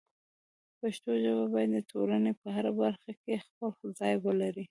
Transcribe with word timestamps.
پښتو 0.79 1.11
ژبه 1.23 1.45
باید 1.53 1.69
د 1.73 1.77
ټولنې 1.91 2.31
په 2.41 2.47
هره 2.55 2.71
برخه 2.81 3.11
کې 3.21 3.43
خپل 3.45 3.73
ځای 3.99 4.13
ولري. 4.25 4.59